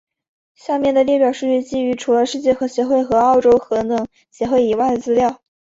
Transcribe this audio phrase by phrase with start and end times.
[0.55, 5.43] 下面的列表数据基于除了世界核协会和欧洲核能协会以外的资料。